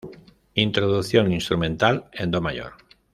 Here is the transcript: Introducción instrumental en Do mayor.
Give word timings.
Introducción 0.55 1.31
instrumental 1.31 2.09
en 2.13 2.31
Do 2.31 2.41
mayor. 2.41 2.73